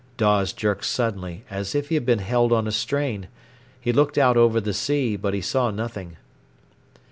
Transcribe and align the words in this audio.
Dawes 0.17 0.51
jerked 0.51 0.85
suddenly, 0.85 1.45
as 1.51 1.75
if 1.75 1.89
he 1.89 1.93
had 1.93 2.07
been 2.07 2.17
held 2.25 2.51
on 2.51 2.65
a 2.67 2.71
strain. 2.71 3.27
He 3.79 3.93
looked 3.93 4.17
out 4.17 4.35
over 4.35 4.59
the 4.59 4.73
sea, 4.73 5.15
but 5.15 5.35
he 5.35 5.41
saw 5.41 5.69
nothing. 5.69 6.17